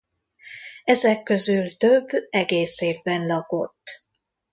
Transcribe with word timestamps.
Ezek 0.83 1.23
közül 1.23 1.77
több 1.77 2.07
egész 2.29 2.81
évben 2.81 3.25
lakott. 3.25 4.01